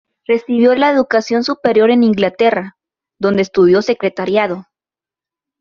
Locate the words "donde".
3.19-3.43